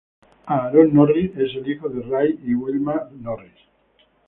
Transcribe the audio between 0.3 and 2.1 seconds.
Aaron Norris es el hijo de